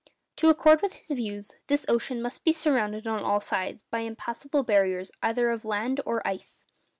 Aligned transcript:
To 0.37 0.49
accord 0.49 0.81
with 0.81 0.93
his 0.93 1.11
views, 1.15 1.51
this 1.67 1.85
ocean 1.87 2.23
must 2.23 2.43
be 2.43 2.53
surrounded 2.53 3.05
on 3.05 3.21
all 3.21 3.39
sides 3.39 3.83
by 3.83 3.99
impassable 3.99 4.63
barriers 4.63 5.11
either 5.21 5.51
of 5.51 5.63
land 5.63 6.01
or 6.07 6.27
ice. 6.27 6.65